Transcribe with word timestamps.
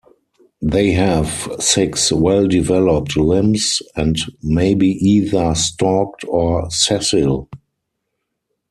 They 0.63 0.93
have 0.93 1.47
six 1.59 2.11
well-developed 2.11 3.15
limbs, 3.17 3.83
and 3.95 4.17
may 4.41 4.73
be 4.73 4.93
either 4.93 5.53
stalked 5.53 6.23
or 6.27 6.67
sessile. 6.71 7.47